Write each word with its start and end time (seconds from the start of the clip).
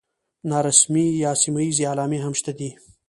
نارسمي 0.49 1.05
یا 1.23 1.31
سیمه 1.41 1.61
ییزې 1.65 1.85
علامې 1.91 2.19
هم 2.25 2.33
شته 2.39 2.51
دي. 2.59 2.69